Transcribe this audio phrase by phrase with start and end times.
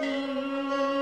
[0.00, 0.95] う。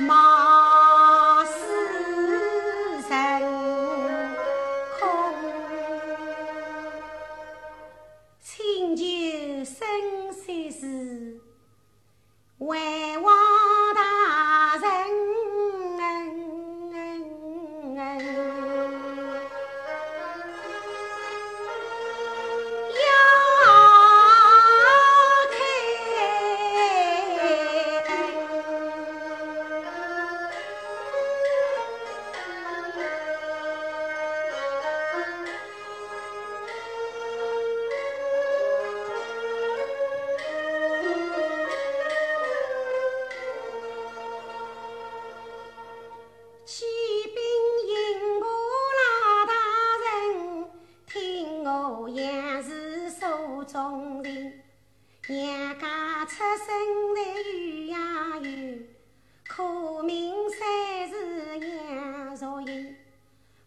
[0.00, 1.54] 马似
[3.02, 3.08] 是
[4.98, 5.06] 空，
[8.42, 9.02] 春秋
[9.64, 9.76] 深
[10.32, 10.93] 山水。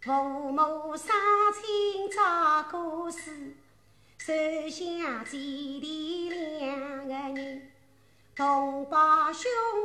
[0.07, 1.13] 父母双
[1.51, 3.57] 亲照顾使，
[4.17, 4.33] 手
[4.69, 7.69] 下姐弟两个人
[8.33, 9.43] 同胞兄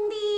[0.09, 0.32] 弟。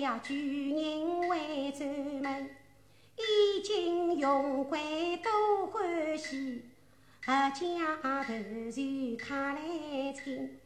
[0.00, 1.84] 呀主人为主
[2.22, 2.48] 们
[3.16, 6.64] 一进荣归都欢喜
[7.24, 9.60] 合家团聚他来
[10.14, 10.58] 亲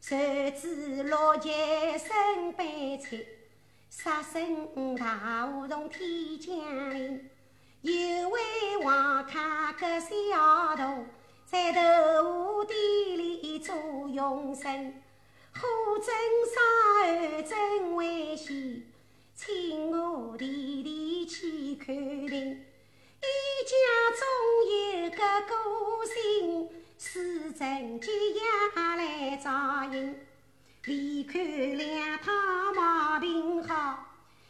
[0.00, 3.26] 谁知老爷身悲催
[3.88, 7.30] 杀生大雾从天降临，
[7.82, 8.40] 有位
[8.84, 11.06] 王卡个小徒
[11.46, 11.80] 在豆
[12.22, 12.76] 腐店
[13.18, 13.74] 里做
[14.08, 14.94] 佣生，
[15.52, 15.60] 火
[15.98, 16.06] 正
[16.54, 16.81] 烧儿
[17.42, 18.82] 真危险，
[19.34, 22.64] 请我弟弟去看病。
[23.22, 23.26] 一
[23.70, 23.74] 家
[24.18, 24.22] 中
[25.02, 25.16] 有个
[25.46, 25.54] 歌
[26.06, 26.68] 星，
[26.98, 28.40] 四正节也
[28.74, 29.50] 来照
[29.92, 30.16] 应，
[30.84, 31.42] 离看
[31.76, 33.98] 两趟毛病好。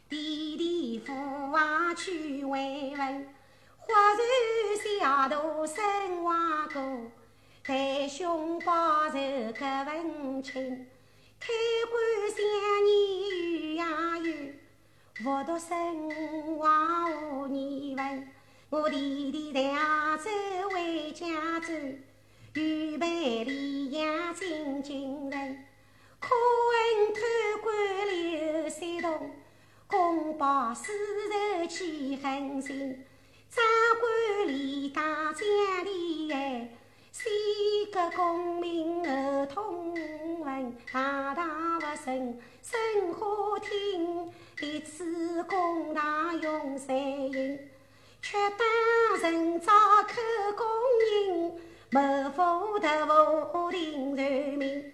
[0.08, 1.12] 弟弟父
[1.50, 3.34] 王去慰问，
[3.78, 7.10] 忽然小徒生话过，
[7.64, 9.16] 在兄报仇
[9.58, 10.86] 个问亲，
[11.44, 11.48] 开
[11.90, 11.92] 棺
[12.30, 12.38] 想
[12.86, 13.84] 你有呀
[14.18, 14.32] 有，
[15.24, 18.28] 不读生话无疑问。
[18.70, 20.30] 我弟弟在杭州
[20.70, 21.26] 回家
[21.58, 21.72] 走，
[22.54, 25.58] 预备离阳进京城，
[26.20, 27.20] 可恨贪
[27.60, 27.74] 官
[28.06, 29.30] 刘三通。
[29.88, 30.92] 公报私
[31.28, 33.04] 仇起狠心，
[33.50, 33.64] 长
[34.00, 35.02] 官李大
[35.32, 36.68] 将的哎，
[37.10, 37.24] 三
[37.90, 39.92] 个功名儿通
[40.40, 40.76] 文，
[42.04, 47.58] 大大不顺，生花厅，一次公大用三银，
[48.20, 49.72] 却当人造
[50.02, 50.14] 口
[50.56, 50.66] 供
[51.12, 51.52] 应，
[51.90, 54.92] 没负得无定人民，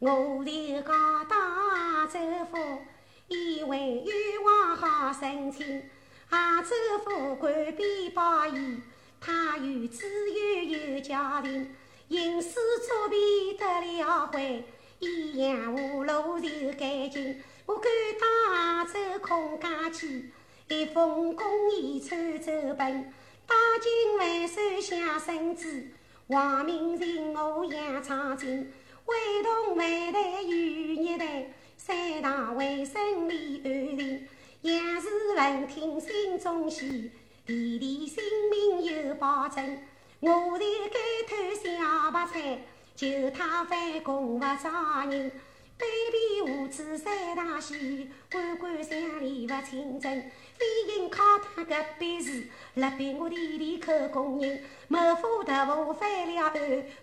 [0.00, 0.92] 我的高
[1.28, 2.18] 大州
[2.50, 2.58] 府。
[3.28, 5.82] 以为欲望好申请，
[6.30, 6.70] 杭州
[7.04, 8.80] 府官逼报义，
[9.20, 11.74] 他有子女有家庭，
[12.08, 12.54] 行事
[12.86, 14.64] 作弊得了会，
[15.00, 16.48] 一样无路就
[16.78, 17.40] 赶紧。
[17.66, 17.90] 我赶
[18.20, 20.30] 到杭州空家去，
[20.68, 23.12] 一封公义传走本，
[23.46, 25.90] 大清万岁下圣旨，
[26.26, 28.72] 皇命令我杨长进，
[29.04, 31.50] 会同万代有一代。
[31.76, 34.28] 三堂为生理安定，
[34.62, 37.10] 杨氏闻听心中喜，
[37.46, 39.78] 弟弟性命有保证。
[40.20, 40.98] 我的该
[41.28, 42.60] 偷小白菜，
[42.98, 45.30] 就他反攻不着人。
[45.78, 50.12] 卑鄙无耻三大戏，官官相连不清正。
[50.58, 54.64] 非因靠他个本事，勒逼我弟弟口供人。
[54.88, 56.52] 谋夫特务犯了案，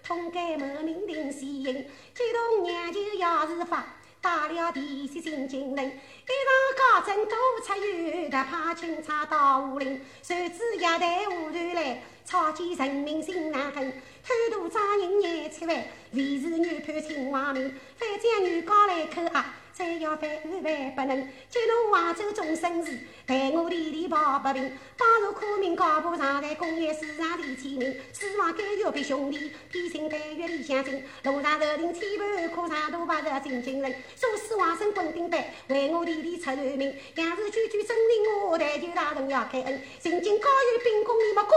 [0.03, 1.63] 痛改谋命定死刑。
[1.63, 3.85] 激动娘舅要是发。
[4.25, 15.77] 打了地些进京城，一场高阵多出有的怕钦差到武林，谁知一代忽然来，草菅人民心难分，贪图赃人眼千万，
[16.13, 17.71] 为是女判秦王命，
[18.17, 19.55] 将女高来口啊！
[19.73, 24.71] 再要翻案万不能，激怒黄州众绅士，待我连连报不平。
[24.95, 27.93] 当如苦命高步上台，公业世上第千名。
[28.13, 31.03] 死亡甘愿比兄弟，披星戴月里相亲。
[31.23, 33.91] 路上受尽千般苦，长途跋涉进京城。
[33.91, 36.95] 唆使王生滚钉板，为我连连出人命。
[37.15, 39.81] 杨氏句句证明我，但求大人要开恩。
[39.99, 41.51] 进京高有兵功，你莫公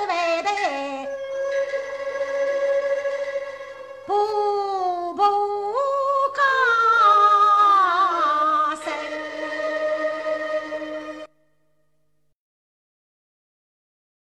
[0.00, 1.37] 而为。